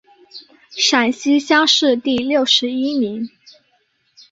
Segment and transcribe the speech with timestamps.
[0.71, 3.29] 陕西乡试第六十一名。